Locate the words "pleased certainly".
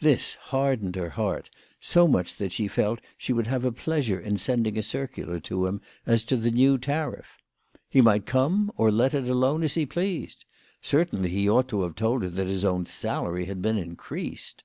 9.86-11.30